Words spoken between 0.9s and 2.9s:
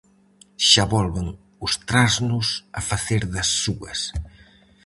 volven os trasnos a